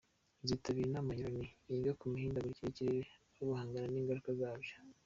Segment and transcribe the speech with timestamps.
[0.43, 4.73] Nzitabira inama ya Loni yiga ku mihindagurikire y’ikirere no guhangana n’ingaruka zabyo”.